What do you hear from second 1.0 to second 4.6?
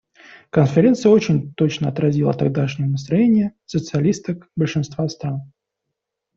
очень точно отразила тогдашнее настроение социалисток